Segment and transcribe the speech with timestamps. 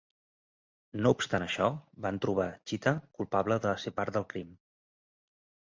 [1.05, 1.67] No obstant això,
[2.07, 4.59] van trobar Chita culpable de ser part del crim.